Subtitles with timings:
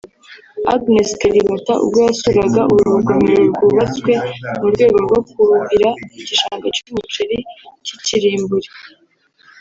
[0.73, 4.11] Agnes Kalibata ubwo yasuraga uru rugomero rwubatswe
[4.59, 5.89] murwego rwo kuhira
[6.19, 7.37] igishanga cy’umuceri
[7.85, 8.69] cy’ikirimburi